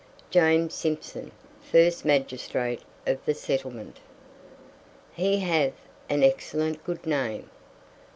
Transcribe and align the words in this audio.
JAMES 0.31 0.73
SIMPSON, 0.73 1.31
FIRST 1.61 2.05
MAGISTRATE 2.05 2.81
OF 3.05 3.23
"THE 3.23 3.35
SETTLEMENT." 3.35 3.97
"He 5.13 5.37
hath 5.41 5.73
an 6.09 6.23
excellent 6.23 6.83
good 6.83 7.05
name." 7.05 7.51